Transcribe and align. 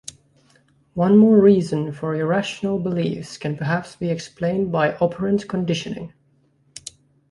One 0.95 1.19
more 1.19 1.39
reason 1.39 1.91
for 1.91 2.15
irrational 2.15 2.79
beliefs 2.79 3.37
can 3.37 3.55
perhaps 3.55 3.95
be 3.95 4.09
explained 4.09 4.71
by 4.71 4.95
operant 4.95 5.47
conditioning. 5.47 6.13